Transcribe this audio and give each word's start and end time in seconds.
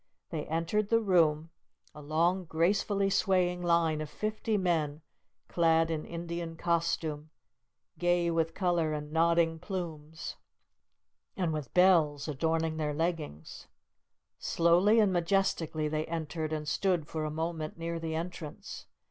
They 0.31 0.45
entered 0.45 0.89
the 0.89 0.99
room, 0.99 1.51
a 1.93 2.01
long, 2.01 2.45
gracefully 2.45 3.11
swaying 3.11 3.61
line 3.61 4.01
of 4.01 4.09
fifty 4.09 4.57
men, 4.57 5.03
clad 5.47 5.91
in 5.91 6.05
Indian 6.05 6.55
costume, 6.57 7.29
gay 7.99 8.31
with 8.31 8.55
colour 8.55 8.93
and 8.93 9.11
nodding 9.11 9.59
plumes, 9.59 10.37
and 11.37 11.53
with 11.53 11.71
bells 11.75 12.27
adorning 12.27 12.77
their 12.77 12.95
leggings. 12.95 13.67
Slowly 14.39 14.99
and 14.99 15.13
majestically 15.13 15.87
they 15.87 16.07
entered, 16.07 16.51
and 16.51 16.67
stood 16.67 17.05
for 17.05 17.23
a 17.23 17.29
moment 17.29 17.77
near 17.77 17.99
the 17.99 18.15
entrance. 18.15 18.87